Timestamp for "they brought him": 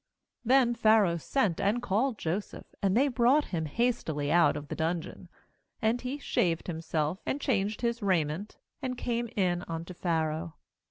2.97-3.67